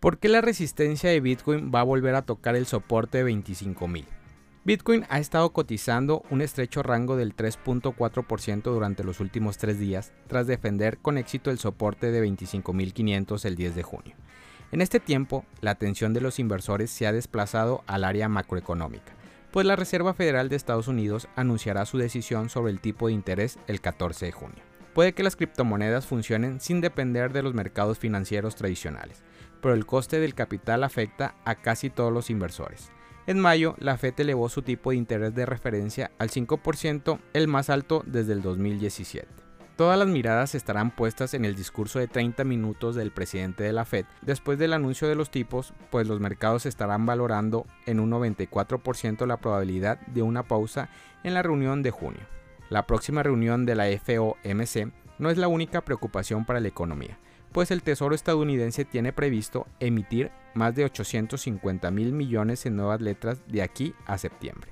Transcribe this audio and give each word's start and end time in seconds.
¿Por 0.00 0.16
qué 0.16 0.30
la 0.30 0.40
resistencia 0.40 1.10
de 1.10 1.20
Bitcoin 1.20 1.70
va 1.74 1.80
a 1.80 1.84
volver 1.84 2.14
a 2.14 2.22
tocar 2.22 2.56
el 2.56 2.64
soporte 2.64 3.22
de 3.22 3.30
25.000? 3.30 4.06
Bitcoin 4.64 5.04
ha 5.10 5.18
estado 5.18 5.52
cotizando 5.52 6.22
un 6.30 6.40
estrecho 6.40 6.82
rango 6.82 7.16
del 7.16 7.36
3.4% 7.36 8.62
durante 8.62 9.04
los 9.04 9.20
últimos 9.20 9.58
tres 9.58 9.78
días, 9.78 10.14
tras 10.26 10.46
defender 10.46 10.96
con 10.96 11.18
éxito 11.18 11.50
el 11.50 11.58
soporte 11.58 12.12
de 12.12 12.26
25.500 12.26 13.44
el 13.44 13.56
10 13.56 13.74
de 13.74 13.82
junio. 13.82 14.16
En 14.72 14.80
este 14.80 15.00
tiempo, 15.00 15.44
la 15.60 15.72
atención 15.72 16.14
de 16.14 16.22
los 16.22 16.38
inversores 16.38 16.90
se 16.90 17.06
ha 17.06 17.12
desplazado 17.12 17.84
al 17.86 18.04
área 18.04 18.30
macroeconómica, 18.30 19.12
pues 19.50 19.66
la 19.66 19.76
Reserva 19.76 20.14
Federal 20.14 20.48
de 20.48 20.56
Estados 20.56 20.88
Unidos 20.88 21.28
anunciará 21.36 21.84
su 21.84 21.98
decisión 21.98 22.48
sobre 22.48 22.72
el 22.72 22.80
tipo 22.80 23.08
de 23.08 23.12
interés 23.12 23.58
el 23.66 23.82
14 23.82 24.24
de 24.24 24.32
junio. 24.32 24.69
Puede 24.94 25.12
que 25.12 25.22
las 25.22 25.36
criptomonedas 25.36 26.06
funcionen 26.06 26.60
sin 26.60 26.80
depender 26.80 27.32
de 27.32 27.42
los 27.42 27.54
mercados 27.54 27.98
financieros 27.98 28.56
tradicionales, 28.56 29.22
pero 29.60 29.74
el 29.74 29.86
coste 29.86 30.18
del 30.18 30.34
capital 30.34 30.82
afecta 30.82 31.36
a 31.44 31.54
casi 31.54 31.90
todos 31.90 32.12
los 32.12 32.30
inversores. 32.30 32.90
En 33.26 33.38
mayo, 33.38 33.76
la 33.78 33.96
FED 33.96 34.14
elevó 34.18 34.48
su 34.48 34.62
tipo 34.62 34.90
de 34.90 34.96
interés 34.96 35.34
de 35.34 35.46
referencia 35.46 36.10
al 36.18 36.30
5%, 36.30 37.20
el 37.32 37.46
más 37.46 37.70
alto 37.70 38.02
desde 38.06 38.32
el 38.32 38.42
2017. 38.42 39.28
Todas 39.76 39.98
las 39.98 40.08
miradas 40.08 40.54
estarán 40.54 40.90
puestas 40.90 41.32
en 41.32 41.44
el 41.44 41.54
discurso 41.54 42.00
de 42.00 42.08
30 42.08 42.44
minutos 42.44 42.96
del 42.96 43.12
presidente 43.12 43.62
de 43.64 43.72
la 43.72 43.84
Fed 43.84 44.04
después 44.20 44.58
del 44.58 44.72
anuncio 44.72 45.08
de 45.08 45.14
los 45.14 45.30
tipos, 45.30 45.72
pues 45.90 46.06
los 46.06 46.20
mercados 46.20 46.66
estarán 46.66 47.06
valorando 47.06 47.66
en 47.86 48.00
un 48.00 48.10
94% 48.10 49.26
la 49.26 49.38
probabilidad 49.38 49.98
de 50.08 50.22
una 50.22 50.42
pausa 50.42 50.90
en 51.22 51.32
la 51.32 51.42
reunión 51.42 51.82
de 51.82 51.92
junio. 51.92 52.39
La 52.70 52.86
próxima 52.86 53.24
reunión 53.24 53.66
de 53.66 53.74
la 53.74 53.86
FOMC 53.86 54.92
no 55.18 55.28
es 55.28 55.38
la 55.38 55.48
única 55.48 55.80
preocupación 55.80 56.44
para 56.44 56.60
la 56.60 56.68
economía, 56.68 57.18
pues 57.50 57.72
el 57.72 57.82
Tesoro 57.82 58.14
estadounidense 58.14 58.84
tiene 58.84 59.12
previsto 59.12 59.66
emitir 59.80 60.30
más 60.54 60.76
de 60.76 60.84
850 60.84 61.90
mil 61.90 62.12
millones 62.12 62.64
en 62.66 62.76
nuevas 62.76 63.00
letras 63.00 63.42
de 63.48 63.62
aquí 63.62 63.92
a 64.06 64.18
septiembre. 64.18 64.70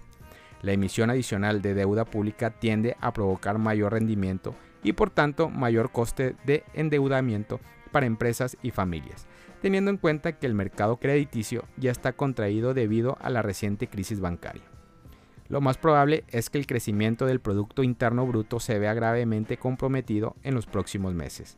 La 0.62 0.70
emisión 0.70 1.10
adicional 1.10 1.60
de 1.60 1.74
deuda 1.74 2.04
pública 2.04 2.50
tiende 2.50 2.96
a 3.00 3.12
provocar 3.12 3.58
mayor 3.58 3.94
rendimiento 3.94 4.54
y 4.84 4.92
por 4.92 5.10
tanto 5.10 5.50
mayor 5.50 5.90
coste 5.90 6.36
de 6.46 6.62
endeudamiento 6.74 7.58
para 7.90 8.06
empresas 8.06 8.56
y 8.62 8.70
familias, 8.70 9.26
teniendo 9.60 9.90
en 9.90 9.96
cuenta 9.96 10.38
que 10.38 10.46
el 10.46 10.54
mercado 10.54 10.98
crediticio 10.98 11.64
ya 11.76 11.90
está 11.90 12.12
contraído 12.12 12.74
debido 12.74 13.18
a 13.20 13.28
la 13.28 13.42
reciente 13.42 13.88
crisis 13.88 14.20
bancaria. 14.20 14.77
Lo 15.48 15.62
más 15.62 15.78
probable 15.78 16.24
es 16.28 16.50
que 16.50 16.58
el 16.58 16.66
crecimiento 16.66 17.24
del 17.24 17.40
Producto 17.40 17.82
Interno 17.82 18.26
Bruto 18.26 18.60
se 18.60 18.78
vea 18.78 18.92
gravemente 18.92 19.56
comprometido 19.56 20.36
en 20.42 20.54
los 20.54 20.66
próximos 20.66 21.14
meses, 21.14 21.56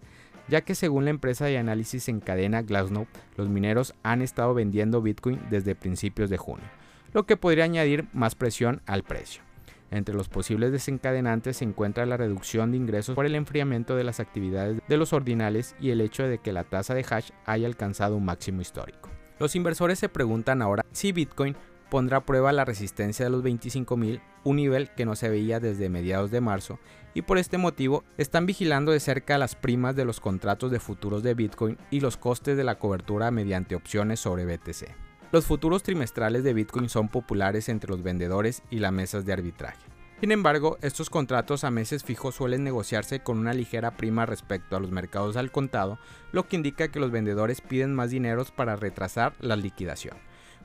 ya 0.49 0.61
que 0.61 0.77
según 0.77 1.05
la 1.05 1.11
empresa 1.11 1.47
de 1.47 1.59
análisis 1.59 2.09
en 2.09 2.21
cadena 2.21 2.63
Glassnode, 2.63 3.09
los 3.37 3.49
mineros 3.49 3.95
han 4.05 4.23
estado 4.23 4.55
vendiendo 4.55 5.03
Bitcoin 5.03 5.41
desde 5.51 5.75
principios 5.75 6.31
de 6.31 6.37
junio, 6.37 6.67
lo 7.13 7.27
que 7.27 7.37
podría 7.37 7.65
añadir 7.65 8.07
más 8.13 8.37
presión 8.37 8.81
al 8.87 9.03
precio. 9.03 9.43
Entre 9.91 10.15
los 10.15 10.29
posibles 10.29 10.71
desencadenantes 10.71 11.57
se 11.57 11.65
encuentra 11.65 12.07
la 12.07 12.17
reducción 12.17 12.71
de 12.71 12.77
ingresos 12.77 13.17
por 13.17 13.27
el 13.27 13.35
enfriamiento 13.35 13.97
de 13.97 14.05
las 14.05 14.21
actividades 14.21 14.81
de 14.87 14.97
los 14.97 15.13
ordinales 15.13 15.75
y 15.81 15.91
el 15.91 16.01
hecho 16.01 16.23
de 16.23 16.39
que 16.39 16.53
la 16.53 16.63
tasa 16.63 16.95
de 16.95 17.05
hash 17.11 17.31
haya 17.45 17.67
alcanzado 17.67 18.17
un 18.17 18.25
máximo 18.25 18.61
histórico. 18.61 19.11
Los 19.41 19.57
inversores 19.57 19.99
se 19.99 20.09
preguntan 20.09 20.63
ahora 20.63 20.85
si 20.93 21.11
Bitcoin 21.11 21.57
pondrá 21.91 22.19
a 22.19 22.25
prueba 22.25 22.53
la 22.53 22.65
resistencia 22.65 23.25
de 23.25 23.31
los 23.31 23.43
25.000, 23.45 24.21
un 24.45 24.57
nivel 24.57 24.91
que 24.95 25.05
no 25.05 25.17
se 25.17 25.29
veía 25.29 25.61
desde 25.61 25.91
mediados 25.91 26.31
de 26.31 26.41
marzo, 26.41 26.79
y 27.13 27.23
por 27.23 27.37
este 27.39 27.59
motivo 27.59 28.05
están 28.17 28.47
vigilando 28.47 28.93
de 28.93 29.01
cerca 29.01 29.37
las 29.37 29.57
primas 29.57 29.97
de 29.97 30.05
los 30.05 30.21
contratos 30.21 30.71
de 30.71 30.81
futuros 30.81 31.23
de 31.23 31.35
Bitcoin 31.35 31.77
y 31.91 32.01
los 32.01 32.17
costes 32.17 32.57
de 32.57 32.65
la 32.65 32.79
cobertura 32.79 33.31
mediante 33.31 33.75
opciones 33.75 34.21
sobre 34.21 34.47
BTC. 34.47 34.89
Los 35.33 35.47
futuros 35.47 35.83
trimestrales 35.83 36.43
de 36.43 36.55
Bitcoin 36.55 36.89
son 36.89 37.09
populares 37.09 37.69
entre 37.69 37.91
los 37.91 38.03
vendedores 38.03 38.63
y 38.71 38.79
las 38.79 38.93
mesas 38.93 39.25
de 39.27 39.33
arbitraje. 39.33 39.79
Sin 40.21 40.33
embargo, 40.33 40.77
estos 40.83 41.09
contratos 41.09 41.65
a 41.65 41.71
meses 41.71 42.05
fijos 42.05 42.35
suelen 42.35 42.63
negociarse 42.63 43.21
con 43.21 43.39
una 43.39 43.55
ligera 43.55 43.97
prima 43.97 44.27
respecto 44.27 44.77
a 44.77 44.81
los 44.81 44.91
mercados 44.91 45.37
al 45.39 45.51
contado, 45.51 45.99
lo 46.31 46.47
que 46.47 46.57
indica 46.57 46.89
que 46.89 47.01
los 47.01 47.11
vendedores 47.11 47.63
piden 47.63 47.95
más 47.95 48.11
dineros 48.11 48.51
para 48.51 48.77
retrasar 48.77 49.33
la 49.41 49.57
liquidación. 49.57 50.19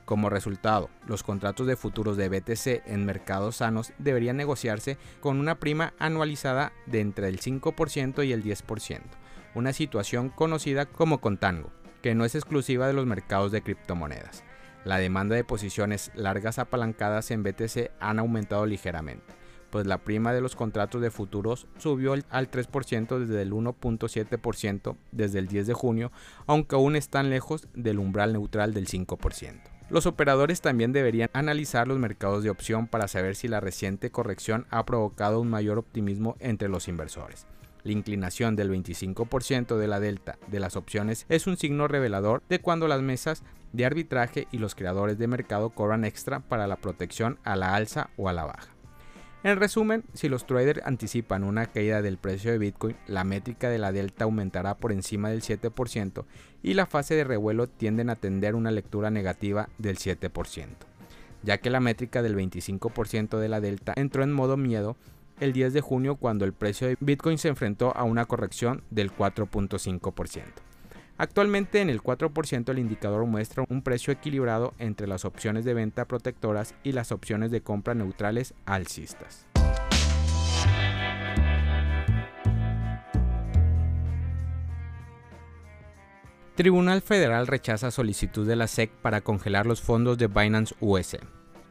Como 0.06 0.30
resultado, 0.30 0.88
los 1.06 1.22
contratos 1.22 1.66
de 1.66 1.76
futuros 1.76 2.16
de 2.16 2.30
BTC 2.30 2.86
en 2.86 3.04
mercados 3.04 3.56
sanos 3.56 3.92
deberían 3.98 4.38
negociarse 4.38 4.96
con 5.20 5.38
una 5.38 5.58
prima 5.60 5.92
anualizada 5.98 6.72
de 6.86 7.00
entre 7.00 7.28
el 7.28 7.38
5% 7.40 8.26
y 8.26 8.32
el 8.32 8.42
10%, 8.42 9.02
una 9.54 9.74
situación 9.74 10.30
conocida 10.30 10.86
como 10.86 11.20
contango, 11.20 11.70
que 12.00 12.14
no 12.14 12.24
es 12.24 12.34
exclusiva 12.34 12.86
de 12.86 12.94
los 12.94 13.04
mercados 13.04 13.52
de 13.52 13.60
criptomonedas 13.60 14.42
la 14.86 14.98
demanda 14.98 15.34
de 15.34 15.42
posiciones 15.42 16.12
largas 16.14 16.60
apalancadas 16.60 17.32
en 17.32 17.42
BTC 17.42 17.90
han 17.98 18.20
aumentado 18.20 18.66
ligeramente, 18.66 19.34
pues 19.70 19.84
la 19.84 19.98
prima 19.98 20.32
de 20.32 20.40
los 20.40 20.54
contratos 20.54 21.02
de 21.02 21.10
futuros 21.10 21.66
subió 21.78 22.12
al 22.12 22.50
3% 22.50 23.18
desde 23.18 23.42
el 23.42 23.52
1.7% 23.52 24.96
desde 25.10 25.40
el 25.40 25.48
10 25.48 25.66
de 25.66 25.74
junio, 25.74 26.12
aunque 26.46 26.76
aún 26.76 26.94
están 26.94 27.30
lejos 27.30 27.66
del 27.74 27.98
umbral 27.98 28.32
neutral 28.32 28.72
del 28.72 28.86
5%. 28.86 29.75
Los 29.88 30.06
operadores 30.06 30.60
también 30.60 30.92
deberían 30.92 31.30
analizar 31.32 31.86
los 31.86 31.98
mercados 31.98 32.42
de 32.42 32.50
opción 32.50 32.88
para 32.88 33.06
saber 33.06 33.36
si 33.36 33.46
la 33.46 33.60
reciente 33.60 34.10
corrección 34.10 34.66
ha 34.70 34.84
provocado 34.84 35.40
un 35.40 35.48
mayor 35.48 35.78
optimismo 35.78 36.36
entre 36.40 36.68
los 36.68 36.88
inversores. 36.88 37.46
La 37.84 37.92
inclinación 37.92 38.56
del 38.56 38.68
25% 38.70 39.76
de 39.76 39.86
la 39.86 40.00
delta 40.00 40.38
de 40.48 40.58
las 40.58 40.74
opciones 40.74 41.24
es 41.28 41.46
un 41.46 41.56
signo 41.56 41.86
revelador 41.86 42.42
de 42.48 42.58
cuando 42.58 42.88
las 42.88 43.00
mesas 43.00 43.44
de 43.72 43.86
arbitraje 43.86 44.48
y 44.50 44.58
los 44.58 44.74
creadores 44.74 45.18
de 45.18 45.28
mercado 45.28 45.70
cobran 45.70 46.04
extra 46.04 46.40
para 46.40 46.66
la 46.66 46.76
protección 46.76 47.38
a 47.44 47.54
la 47.54 47.76
alza 47.76 48.10
o 48.16 48.28
a 48.28 48.32
la 48.32 48.44
baja. 48.44 48.75
En 49.46 49.60
resumen, 49.60 50.02
si 50.12 50.28
los 50.28 50.44
traders 50.44 50.80
anticipan 50.84 51.44
una 51.44 51.66
caída 51.66 52.02
del 52.02 52.18
precio 52.18 52.50
de 52.50 52.58
Bitcoin, 52.58 52.96
la 53.06 53.22
métrica 53.22 53.70
de 53.70 53.78
la 53.78 53.92
delta 53.92 54.24
aumentará 54.24 54.74
por 54.76 54.90
encima 54.90 55.30
del 55.30 55.40
7% 55.40 56.24
y 56.64 56.74
la 56.74 56.86
fase 56.86 57.14
de 57.14 57.22
revuelo 57.22 57.68
tienden 57.68 58.10
a 58.10 58.16
tender 58.16 58.56
una 58.56 58.72
lectura 58.72 59.08
negativa 59.08 59.68
del 59.78 59.98
7%, 59.98 60.66
ya 61.44 61.58
que 61.58 61.70
la 61.70 61.78
métrica 61.78 62.22
del 62.22 62.34
25% 62.34 63.38
de 63.38 63.48
la 63.48 63.60
delta 63.60 63.92
entró 63.94 64.24
en 64.24 64.32
modo 64.32 64.56
miedo 64.56 64.96
el 65.38 65.52
10 65.52 65.74
de 65.74 65.80
junio 65.80 66.16
cuando 66.16 66.44
el 66.44 66.52
precio 66.52 66.88
de 66.88 66.96
Bitcoin 66.98 67.38
se 67.38 67.46
enfrentó 67.46 67.96
a 67.96 68.02
una 68.02 68.24
corrección 68.24 68.82
del 68.90 69.14
4.5%. 69.14 70.42
Actualmente 71.18 71.80
en 71.80 71.88
el 71.88 72.02
4% 72.02 72.68
el 72.70 72.78
indicador 72.78 73.24
muestra 73.24 73.64
un 73.68 73.82
precio 73.82 74.12
equilibrado 74.12 74.74
entre 74.78 75.06
las 75.06 75.24
opciones 75.24 75.64
de 75.64 75.72
venta 75.72 76.04
protectoras 76.04 76.74
y 76.82 76.92
las 76.92 77.10
opciones 77.10 77.50
de 77.50 77.62
compra 77.62 77.94
neutrales 77.94 78.54
alcistas. 78.66 79.46
Tribunal 86.54 87.02
Federal 87.02 87.46
rechaza 87.46 87.90
solicitud 87.90 88.46
de 88.46 88.56
la 88.56 88.66
SEC 88.66 88.90
para 88.90 89.20
congelar 89.20 89.66
los 89.66 89.82
fondos 89.82 90.16
de 90.16 90.26
Binance 90.26 90.74
US. 90.80 91.18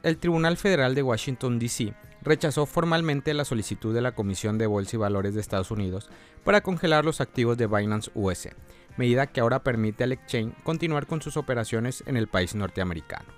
El 0.06 0.20
Tribunal 0.20 0.56
Federal 0.56 0.94
de 0.94 1.02
Washington, 1.02 1.58
D.C 1.58 1.96
rechazó 2.22 2.66
formalmente 2.68 3.34
la 3.34 3.44
solicitud 3.46 3.94
de 3.94 4.02
la 4.02 4.14
Comisión 4.14 4.60
de 4.60 4.68
Bolsa 4.68 4.96
y 4.96 5.00
Valores 5.00 5.34
de 5.34 5.42
Estados 5.42 5.72
Unidos 5.72 6.10
para 6.44 6.62
congelar 6.62 7.06
los 7.06 7.22
activos 7.22 7.58
de 7.58 7.68
Binance 7.68 8.12
US, 8.16 8.50
medida 8.98 9.28
que 9.28 9.40
ahora 9.40 9.64
permite 9.64 10.04
al 10.04 10.12
exchange 10.12 10.54
continuar 10.64 11.08
con 11.08 11.22
sus 11.22 11.38
operaciones 11.38 12.04
en 12.08 12.18
el 12.18 12.28
país 12.28 12.56
norteamericano. 12.56 13.30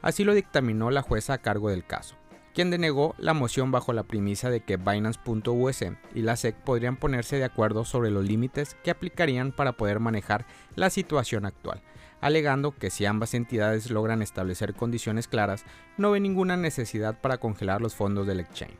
Así 0.00 0.24
lo 0.24 0.32
dictaminó 0.34 0.90
la 0.90 1.02
jueza 1.02 1.34
a 1.34 1.38
cargo 1.38 1.70
del 1.70 1.84
caso, 1.84 2.16
quien 2.56 2.70
denegó 2.70 3.14
la 3.18 3.34
moción 3.34 3.70
bajo 3.70 3.92
la 3.92 4.04
premisa 4.04 4.48
de 4.48 4.60
que 4.60 4.78
Binance.us 4.78 5.84
y 6.14 6.22
la 6.22 6.36
SEC 6.36 6.56
podrían 6.56 6.96
ponerse 6.96 7.36
de 7.36 7.44
acuerdo 7.44 7.84
sobre 7.84 8.10
los 8.10 8.24
límites 8.24 8.78
que 8.82 8.90
aplicarían 8.90 9.52
para 9.52 9.72
poder 9.72 10.00
manejar 10.00 10.46
la 10.74 10.88
situación 10.88 11.44
actual, 11.44 11.82
alegando 12.22 12.74
que 12.74 12.88
si 12.88 13.04
ambas 13.04 13.34
entidades 13.34 13.90
logran 13.90 14.22
establecer 14.22 14.72
condiciones 14.72 15.28
claras, 15.28 15.66
no 15.98 16.12
ve 16.12 16.20
ninguna 16.20 16.56
necesidad 16.56 17.20
para 17.20 17.36
congelar 17.36 17.82
los 17.82 17.94
fondos 17.94 18.26
del 18.26 18.40
exchange. 18.40 18.78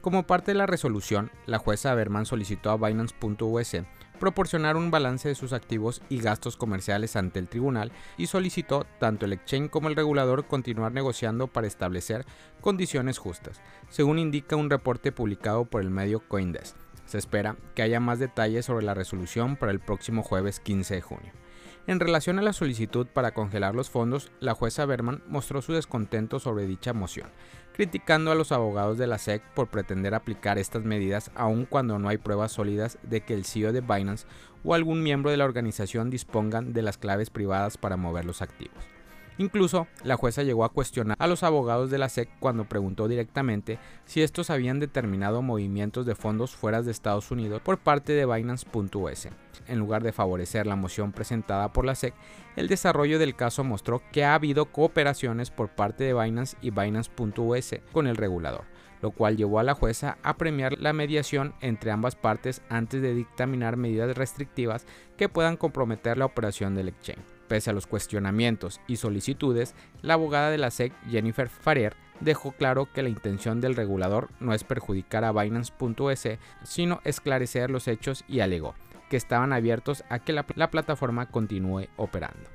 Como 0.00 0.24
parte 0.24 0.50
de 0.50 0.58
la 0.58 0.66
resolución, 0.66 1.30
la 1.46 1.58
jueza 1.58 1.94
Berman 1.94 2.26
solicitó 2.26 2.70
a 2.70 2.76
Binance.us 2.76 3.76
proporcionar 4.22 4.76
un 4.76 4.92
balance 4.92 5.28
de 5.28 5.34
sus 5.34 5.52
activos 5.52 6.00
y 6.08 6.20
gastos 6.20 6.56
comerciales 6.56 7.16
ante 7.16 7.40
el 7.40 7.48
tribunal 7.48 7.90
y 8.16 8.28
solicitó 8.28 8.86
tanto 9.00 9.26
el 9.26 9.32
exchange 9.32 9.68
como 9.68 9.88
el 9.88 9.96
regulador 9.96 10.46
continuar 10.46 10.92
negociando 10.92 11.48
para 11.48 11.66
establecer 11.66 12.24
condiciones 12.60 13.18
justas, 13.18 13.60
según 13.88 14.20
indica 14.20 14.54
un 14.54 14.70
reporte 14.70 15.10
publicado 15.10 15.64
por 15.64 15.82
el 15.82 15.90
medio 15.90 16.20
Coindesk. 16.20 16.76
Se 17.04 17.18
espera 17.18 17.56
que 17.74 17.82
haya 17.82 17.98
más 17.98 18.20
detalles 18.20 18.64
sobre 18.64 18.84
la 18.86 18.94
resolución 18.94 19.56
para 19.56 19.72
el 19.72 19.80
próximo 19.80 20.22
jueves 20.22 20.60
15 20.60 20.94
de 20.94 21.00
junio. 21.00 21.41
En 21.88 21.98
relación 21.98 22.38
a 22.38 22.42
la 22.42 22.52
solicitud 22.52 23.08
para 23.08 23.34
congelar 23.34 23.74
los 23.74 23.90
fondos, 23.90 24.30
la 24.38 24.54
jueza 24.54 24.86
Berman 24.86 25.20
mostró 25.26 25.62
su 25.62 25.72
descontento 25.72 26.38
sobre 26.38 26.68
dicha 26.68 26.92
moción, 26.92 27.28
criticando 27.72 28.30
a 28.30 28.36
los 28.36 28.52
abogados 28.52 28.98
de 28.98 29.08
la 29.08 29.18
SEC 29.18 29.42
por 29.54 29.66
pretender 29.66 30.14
aplicar 30.14 30.58
estas 30.58 30.84
medidas 30.84 31.32
aun 31.34 31.66
cuando 31.66 31.98
no 31.98 32.08
hay 32.08 32.18
pruebas 32.18 32.52
sólidas 32.52 32.98
de 33.02 33.22
que 33.22 33.34
el 33.34 33.44
CEO 33.44 33.72
de 33.72 33.80
Binance 33.80 34.26
o 34.62 34.74
algún 34.74 35.02
miembro 35.02 35.32
de 35.32 35.38
la 35.38 35.44
organización 35.44 36.08
dispongan 36.08 36.72
de 36.72 36.82
las 36.82 36.98
claves 36.98 37.30
privadas 37.30 37.76
para 37.78 37.96
mover 37.96 38.26
los 38.26 38.42
activos. 38.42 38.91
Incluso 39.38 39.86
la 40.04 40.16
jueza 40.16 40.42
llegó 40.42 40.64
a 40.64 40.72
cuestionar 40.72 41.16
a 41.18 41.26
los 41.26 41.42
abogados 41.42 41.90
de 41.90 41.98
la 41.98 42.08
SEC 42.08 42.28
cuando 42.38 42.68
preguntó 42.68 43.08
directamente 43.08 43.78
si 44.04 44.22
estos 44.22 44.50
habían 44.50 44.80
determinado 44.80 45.42
movimientos 45.42 46.06
de 46.06 46.14
fondos 46.14 46.54
fuera 46.54 46.82
de 46.82 46.90
Estados 46.90 47.30
Unidos 47.30 47.62
por 47.62 47.78
parte 47.78 48.12
de 48.12 48.26
Binance.us. 48.26 49.28
En 49.66 49.78
lugar 49.78 50.02
de 50.02 50.12
favorecer 50.12 50.66
la 50.66 50.76
moción 50.76 51.12
presentada 51.12 51.72
por 51.72 51.84
la 51.84 51.94
SEC, 51.94 52.14
el 52.56 52.68
desarrollo 52.68 53.18
del 53.18 53.34
caso 53.34 53.64
mostró 53.64 54.02
que 54.12 54.24
ha 54.24 54.34
habido 54.34 54.66
cooperaciones 54.66 55.50
por 55.50 55.70
parte 55.70 56.04
de 56.04 56.14
Binance 56.14 56.56
y 56.60 56.70
Binance.us 56.70 57.76
con 57.92 58.06
el 58.06 58.16
regulador 58.16 58.64
lo 59.02 59.10
cual 59.10 59.36
llevó 59.36 59.58
a 59.58 59.64
la 59.64 59.74
jueza 59.74 60.16
a 60.22 60.36
premiar 60.36 60.78
la 60.78 60.92
mediación 60.92 61.54
entre 61.60 61.90
ambas 61.90 62.14
partes 62.14 62.62
antes 62.68 63.02
de 63.02 63.14
dictaminar 63.14 63.76
medidas 63.76 64.16
restrictivas 64.16 64.86
que 65.16 65.28
puedan 65.28 65.56
comprometer 65.56 66.16
la 66.16 66.24
operación 66.24 66.76
del 66.76 66.88
exchange. 66.88 67.31
Pese 67.48 67.70
a 67.70 67.72
los 67.72 67.86
cuestionamientos 67.86 68.80
y 68.86 68.96
solicitudes, 68.96 69.74
la 70.00 70.14
abogada 70.14 70.50
de 70.50 70.58
la 70.58 70.70
SEC, 70.70 70.92
Jennifer 71.10 71.48
Farrier, 71.48 71.96
dejó 72.20 72.52
claro 72.52 72.88
que 72.92 73.02
la 73.02 73.08
intención 73.08 73.60
del 73.60 73.76
regulador 73.76 74.30
no 74.40 74.54
es 74.54 74.64
perjudicar 74.64 75.24
a 75.24 75.32
Binance.es, 75.32 76.38
sino 76.62 77.00
esclarecer 77.04 77.70
los 77.70 77.88
hechos 77.88 78.24
y 78.28 78.40
alegó 78.40 78.74
que 79.10 79.16
estaban 79.18 79.52
abiertos 79.52 80.04
a 80.08 80.20
que 80.20 80.32
la, 80.32 80.46
la 80.54 80.70
plataforma 80.70 81.26
continúe 81.26 81.88
operando. 81.98 82.48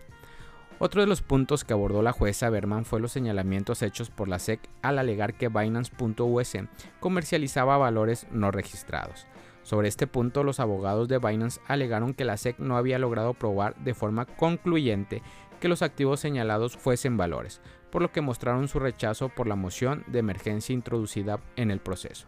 Otro 0.79 1.01
de 1.01 1.07
los 1.07 1.21
puntos 1.21 1.63
que 1.63 1.73
abordó 1.73 2.01
la 2.01 2.11
jueza 2.11 2.49
Berman 2.49 2.85
fue 2.85 2.99
los 2.99 3.11
señalamientos 3.11 3.81
hechos 3.81 4.09
por 4.09 4.27
la 4.27 4.39
SEC 4.39 4.59
al 4.81 4.99
alegar 4.99 5.33
que 5.33 5.49
Binance.us 5.49 6.57
comercializaba 6.99 7.77
valores 7.77 8.27
no 8.31 8.51
registrados. 8.51 9.27
Sobre 9.67 9.89
este 9.89 10.07
punto, 10.07 10.45
los 10.45 10.61
abogados 10.61 11.09
de 11.09 11.17
Binance 11.17 11.59
alegaron 11.67 12.13
que 12.13 12.23
la 12.23 12.37
SEC 12.37 12.57
no 12.57 12.77
había 12.77 12.99
logrado 12.99 13.33
probar 13.33 13.75
de 13.75 13.93
forma 13.93 14.25
concluyente 14.25 15.21
que 15.59 15.67
los 15.67 15.81
activos 15.81 16.21
señalados 16.21 16.77
fuesen 16.77 17.17
valores, 17.17 17.59
por 17.91 18.01
lo 18.01 18.13
que 18.13 18.21
mostraron 18.21 18.69
su 18.69 18.79
rechazo 18.79 19.27
por 19.27 19.45
la 19.45 19.57
moción 19.57 20.05
de 20.07 20.19
emergencia 20.19 20.71
introducida 20.71 21.41
en 21.57 21.69
el 21.69 21.81
proceso. 21.81 22.27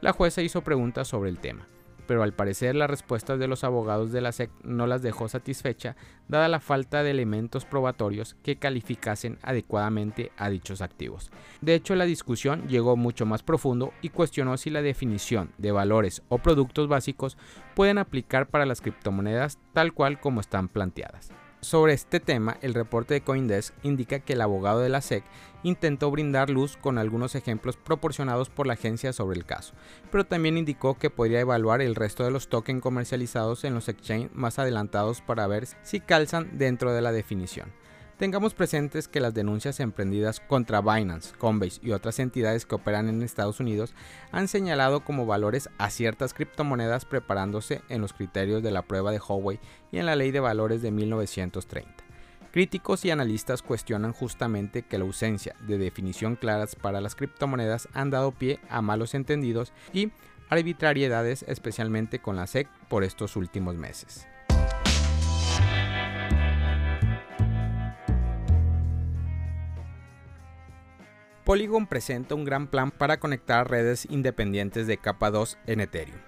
La 0.00 0.12
jueza 0.12 0.42
hizo 0.42 0.62
preguntas 0.62 1.08
sobre 1.08 1.28
el 1.28 1.40
tema 1.40 1.66
pero 2.06 2.22
al 2.22 2.32
parecer 2.32 2.74
las 2.74 2.90
respuestas 2.90 3.38
de 3.38 3.48
los 3.48 3.64
abogados 3.64 4.12
de 4.12 4.20
la 4.20 4.32
SEC 4.32 4.50
no 4.62 4.86
las 4.86 5.02
dejó 5.02 5.28
satisfecha, 5.28 5.96
dada 6.28 6.48
la 6.48 6.60
falta 6.60 7.02
de 7.02 7.10
elementos 7.10 7.64
probatorios 7.64 8.36
que 8.42 8.56
calificasen 8.56 9.38
adecuadamente 9.42 10.32
a 10.36 10.48
dichos 10.48 10.80
activos. 10.80 11.30
De 11.60 11.74
hecho, 11.74 11.94
la 11.94 12.04
discusión 12.04 12.68
llegó 12.68 12.96
mucho 12.96 13.26
más 13.26 13.42
profundo 13.42 13.92
y 14.02 14.10
cuestionó 14.10 14.56
si 14.56 14.70
la 14.70 14.82
definición 14.82 15.52
de 15.58 15.72
valores 15.72 16.22
o 16.28 16.38
productos 16.38 16.88
básicos 16.88 17.36
pueden 17.74 17.98
aplicar 17.98 18.48
para 18.48 18.66
las 18.66 18.80
criptomonedas 18.80 19.58
tal 19.72 19.92
cual 19.92 20.20
como 20.20 20.40
están 20.40 20.68
planteadas. 20.68 21.30
Sobre 21.66 21.94
este 21.94 22.20
tema, 22.20 22.58
el 22.60 22.74
reporte 22.74 23.14
de 23.14 23.22
Coindesk 23.22 23.74
indica 23.82 24.20
que 24.20 24.34
el 24.34 24.40
abogado 24.40 24.78
de 24.78 24.88
la 24.88 25.00
SEC 25.00 25.24
intentó 25.64 26.12
brindar 26.12 26.48
luz 26.48 26.76
con 26.76 26.96
algunos 26.96 27.34
ejemplos 27.34 27.76
proporcionados 27.76 28.50
por 28.50 28.68
la 28.68 28.74
agencia 28.74 29.12
sobre 29.12 29.36
el 29.36 29.44
caso, 29.44 29.74
pero 30.12 30.24
también 30.24 30.58
indicó 30.58 30.96
que 30.96 31.10
podría 31.10 31.40
evaluar 31.40 31.82
el 31.82 31.96
resto 31.96 32.22
de 32.22 32.30
los 32.30 32.46
tokens 32.46 32.80
comercializados 32.80 33.64
en 33.64 33.74
los 33.74 33.88
exchanges 33.88 34.32
más 34.32 34.60
adelantados 34.60 35.22
para 35.22 35.48
ver 35.48 35.66
si 35.82 35.98
calzan 35.98 36.56
dentro 36.56 36.92
de 36.92 37.02
la 37.02 37.10
definición. 37.10 37.72
Tengamos 38.18 38.54
presentes 38.54 39.08
que 39.08 39.20
las 39.20 39.34
denuncias 39.34 39.78
emprendidas 39.78 40.40
contra 40.40 40.80
Binance, 40.80 41.36
Coinbase 41.36 41.80
y 41.82 41.90
otras 41.90 42.18
entidades 42.18 42.64
que 42.64 42.74
operan 42.74 43.10
en 43.10 43.22
Estados 43.22 43.60
Unidos 43.60 43.94
han 44.32 44.48
señalado 44.48 45.04
como 45.04 45.26
valores 45.26 45.68
a 45.76 45.90
ciertas 45.90 46.32
criptomonedas 46.32 47.04
preparándose 47.04 47.82
en 47.90 48.00
los 48.00 48.14
criterios 48.14 48.62
de 48.62 48.70
la 48.70 48.80
prueba 48.80 49.10
de 49.10 49.20
Huawei 49.20 49.60
y 49.92 49.98
en 49.98 50.06
la 50.06 50.16
ley 50.16 50.30
de 50.30 50.40
valores 50.40 50.80
de 50.80 50.92
1930. 50.92 51.92
Críticos 52.52 53.04
y 53.04 53.10
analistas 53.10 53.60
cuestionan 53.60 54.14
justamente 54.14 54.80
que 54.80 54.96
la 54.96 55.04
ausencia 55.04 55.54
de 55.66 55.76
definición 55.76 56.36
claras 56.36 56.74
para 56.74 57.02
las 57.02 57.16
criptomonedas 57.16 57.86
han 57.92 58.08
dado 58.08 58.32
pie 58.32 58.60
a 58.70 58.80
malos 58.80 59.14
entendidos 59.14 59.74
y 59.92 60.10
arbitrariedades 60.48 61.44
especialmente 61.48 62.20
con 62.20 62.36
la 62.36 62.46
SEC 62.46 62.66
por 62.88 63.04
estos 63.04 63.36
últimos 63.36 63.74
meses. 63.74 64.26
Polygon 71.46 71.86
presenta 71.86 72.34
un 72.34 72.44
gran 72.44 72.66
plan 72.66 72.90
para 72.90 73.20
conectar 73.20 73.70
redes 73.70 74.08
independientes 74.10 74.88
de 74.88 74.96
capa 74.96 75.30
2 75.30 75.58
en 75.68 75.80
Ethereum. 75.80 76.18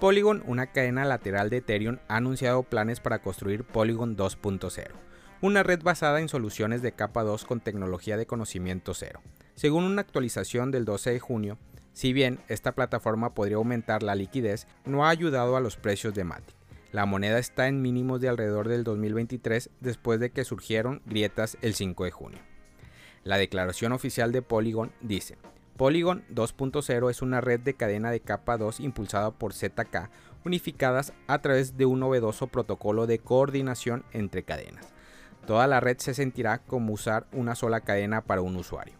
Polygon, 0.00 0.42
una 0.46 0.72
cadena 0.72 1.04
lateral 1.04 1.50
de 1.50 1.58
Ethereum, 1.58 1.98
ha 2.08 2.16
anunciado 2.16 2.62
planes 2.62 3.00
para 3.00 3.18
construir 3.18 3.64
Polygon 3.64 4.16
2.0, 4.16 4.92
una 5.42 5.62
red 5.62 5.82
basada 5.82 6.22
en 6.22 6.30
soluciones 6.30 6.80
de 6.80 6.92
capa 6.92 7.22
2 7.22 7.44
con 7.44 7.60
tecnología 7.60 8.16
de 8.16 8.24
conocimiento 8.24 8.94
cero. 8.94 9.20
Según 9.56 9.84
una 9.84 10.00
actualización 10.00 10.70
del 10.70 10.86
12 10.86 11.10
de 11.10 11.20
junio, 11.20 11.58
si 11.92 12.14
bien 12.14 12.40
esta 12.48 12.72
plataforma 12.72 13.34
podría 13.34 13.56
aumentar 13.56 14.02
la 14.02 14.14
liquidez, 14.14 14.66
no 14.86 15.04
ha 15.04 15.10
ayudado 15.10 15.54
a 15.54 15.60
los 15.60 15.76
precios 15.76 16.14
de 16.14 16.24
Matic. 16.24 16.56
La 16.92 17.04
moneda 17.04 17.38
está 17.38 17.68
en 17.68 17.82
mínimos 17.82 18.22
de 18.22 18.30
alrededor 18.30 18.68
del 18.68 18.84
2023 18.84 19.68
después 19.80 20.18
de 20.18 20.30
que 20.30 20.46
surgieron 20.46 21.02
grietas 21.04 21.58
el 21.60 21.74
5 21.74 22.04
de 22.04 22.10
junio. 22.10 22.53
La 23.24 23.38
declaración 23.38 23.92
oficial 23.92 24.32
de 24.32 24.42
Polygon 24.42 24.92
dice, 25.00 25.38
Polygon 25.78 26.24
2.0 26.32 27.10
es 27.10 27.22
una 27.22 27.40
red 27.40 27.58
de 27.58 27.72
cadena 27.72 28.10
de 28.10 28.20
capa 28.20 28.58
2 28.58 28.80
impulsada 28.80 29.30
por 29.30 29.54
ZK, 29.54 30.10
unificadas 30.44 31.14
a 31.26 31.40
través 31.40 31.78
de 31.78 31.86
un 31.86 32.00
novedoso 32.00 32.48
protocolo 32.48 33.06
de 33.06 33.18
coordinación 33.18 34.04
entre 34.12 34.42
cadenas. 34.42 34.92
Toda 35.46 35.66
la 35.66 35.80
red 35.80 35.96
se 35.98 36.12
sentirá 36.12 36.58
como 36.58 36.92
usar 36.92 37.26
una 37.32 37.54
sola 37.54 37.80
cadena 37.80 38.20
para 38.20 38.42
un 38.42 38.56
usuario. 38.56 38.94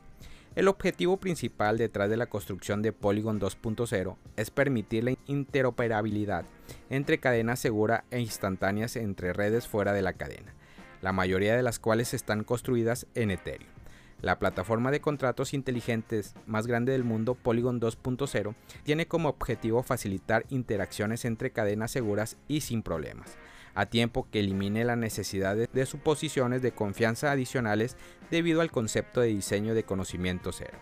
El 0.56 0.68
objetivo 0.68 1.18
principal 1.18 1.76
detrás 1.76 2.08
de 2.08 2.16
la 2.16 2.26
construcción 2.26 2.80
de 2.80 2.92
Polygon 2.92 3.40
2.0 3.40 4.16
es 4.36 4.50
permitir 4.50 5.04
la 5.04 5.14
interoperabilidad 5.26 6.46
entre 6.88 7.18
cadenas 7.18 7.58
seguras 7.58 8.04
e 8.10 8.20
instantáneas 8.20 8.96
entre 8.96 9.34
redes 9.34 9.68
fuera 9.68 9.92
de 9.92 10.02
la 10.02 10.14
cadena, 10.14 10.54
la 11.02 11.12
mayoría 11.12 11.56
de 11.56 11.62
las 11.62 11.78
cuales 11.78 12.14
están 12.14 12.42
construidas 12.44 13.06
en 13.14 13.30
Ethereum. 13.30 13.73
La 14.24 14.38
plataforma 14.38 14.90
de 14.90 15.02
contratos 15.02 15.52
inteligentes 15.52 16.34
más 16.46 16.66
grande 16.66 16.92
del 16.92 17.04
mundo, 17.04 17.34
Polygon 17.34 17.78
2.0, 17.78 18.54
tiene 18.82 19.06
como 19.06 19.28
objetivo 19.28 19.82
facilitar 19.82 20.46
interacciones 20.48 21.26
entre 21.26 21.50
cadenas 21.50 21.90
seguras 21.90 22.38
y 22.48 22.62
sin 22.62 22.82
problemas, 22.82 23.36
a 23.74 23.84
tiempo 23.84 24.26
que 24.30 24.40
elimine 24.40 24.82
la 24.86 24.96
necesidad 24.96 25.56
de 25.56 25.84
suposiciones 25.84 26.62
de 26.62 26.72
confianza 26.72 27.32
adicionales 27.32 27.98
debido 28.30 28.62
al 28.62 28.70
concepto 28.70 29.20
de 29.20 29.26
diseño 29.28 29.74
de 29.74 29.84
conocimiento 29.84 30.52
cero. 30.52 30.78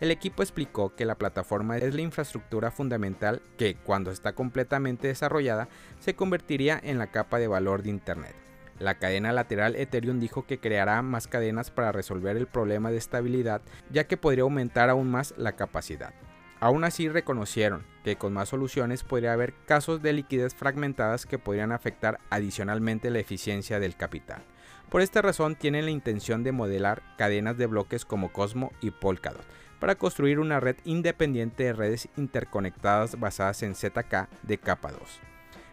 El 0.00 0.10
equipo 0.10 0.42
explicó 0.42 0.96
que 0.96 1.04
la 1.04 1.14
plataforma 1.14 1.78
es 1.78 1.94
la 1.94 2.00
infraestructura 2.00 2.72
fundamental 2.72 3.40
que, 3.56 3.76
cuando 3.76 4.10
está 4.10 4.32
completamente 4.32 5.06
desarrollada, 5.06 5.68
se 6.00 6.16
convertiría 6.16 6.80
en 6.82 6.98
la 6.98 7.12
capa 7.12 7.38
de 7.38 7.46
valor 7.46 7.84
de 7.84 7.90
Internet 7.90 8.49
la 8.80 8.96
cadena 8.98 9.32
lateral 9.32 9.76
Ethereum 9.76 10.18
dijo 10.18 10.46
que 10.46 10.58
creará 10.58 11.00
más 11.02 11.28
cadenas 11.28 11.70
para 11.70 11.92
resolver 11.92 12.36
el 12.36 12.46
problema 12.46 12.90
de 12.90 12.96
estabilidad, 12.96 13.60
ya 13.90 14.08
que 14.08 14.16
podría 14.16 14.42
aumentar 14.42 14.90
aún 14.90 15.10
más 15.10 15.34
la 15.36 15.52
capacidad. 15.52 16.14
Aún 16.60 16.84
así 16.84 17.08
reconocieron 17.08 17.84
que 18.04 18.16
con 18.16 18.32
más 18.32 18.48
soluciones 18.48 19.04
podría 19.04 19.32
haber 19.32 19.54
casos 19.66 20.02
de 20.02 20.12
liquidez 20.12 20.54
fragmentadas 20.54 21.26
que 21.26 21.38
podrían 21.38 21.72
afectar 21.72 22.20
adicionalmente 22.30 23.10
la 23.10 23.18
eficiencia 23.18 23.80
del 23.80 23.96
capital. 23.96 24.42
Por 24.90 25.02
esta 25.02 25.22
razón 25.22 25.56
tienen 25.56 25.84
la 25.84 25.90
intención 25.90 26.42
de 26.42 26.52
modelar 26.52 27.02
cadenas 27.16 27.56
de 27.56 27.66
bloques 27.66 28.04
como 28.04 28.32
Cosmo 28.32 28.72
y 28.80 28.90
Polkadot 28.90 29.44
para 29.78 29.94
construir 29.94 30.38
una 30.38 30.60
red 30.60 30.76
independiente 30.84 31.64
de 31.64 31.72
redes 31.72 32.08
interconectadas 32.16 33.18
basadas 33.18 33.62
en 33.62 33.74
ZK 33.74 34.28
de 34.42 34.58
capa 34.58 34.92
2. 34.92 35.29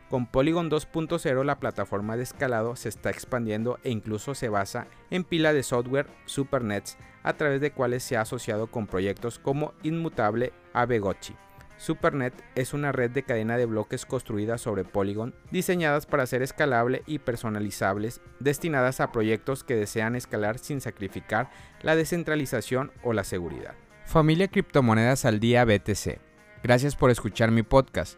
Con 0.09 0.25
Polygon 0.25 0.71
2.0 0.71 1.43
la 1.43 1.59
plataforma 1.59 2.15
de 2.15 2.23
escalado 2.23 2.77
se 2.77 2.87
está 2.87 3.09
expandiendo 3.09 3.77
e 3.83 3.89
incluso 3.89 4.35
se 4.35 4.47
basa 4.47 4.87
en 5.09 5.25
pila 5.25 5.51
de 5.51 5.63
software 5.63 6.07
Supernets 6.25 6.97
a 7.23 7.33
través 7.33 7.59
de 7.59 7.71
cuales 7.71 8.03
se 8.03 8.15
ha 8.15 8.21
asociado 8.21 8.67
con 8.67 8.87
proyectos 8.87 9.37
como 9.37 9.73
Inmutable 9.83 10.53
Abegochi. 10.71 11.35
Supernet 11.75 12.33
es 12.55 12.73
una 12.73 12.91
red 12.91 13.11
de 13.11 13.23
cadena 13.23 13.57
de 13.57 13.65
bloques 13.65 14.05
construida 14.05 14.57
sobre 14.57 14.83
Polygon, 14.83 15.35
diseñadas 15.51 16.05
para 16.05 16.25
ser 16.25 16.41
escalable 16.41 17.03
y 17.05 17.19
personalizables, 17.19 18.21
destinadas 18.39 18.99
a 18.99 19.11
proyectos 19.11 19.63
que 19.63 19.75
desean 19.75 20.15
escalar 20.15 20.57
sin 20.57 20.81
sacrificar 20.81 21.51
la 21.81 21.95
descentralización 21.95 22.91
o 23.03 23.13
la 23.13 23.23
seguridad. 23.23 23.75
Familia 24.05 24.47
Criptomonedas 24.47 25.25
al 25.25 25.39
Día 25.39 25.65
BTC. 25.65 26.19
Gracias 26.63 26.95
por 26.95 27.11
escuchar 27.11 27.51
mi 27.51 27.61
podcast. 27.61 28.17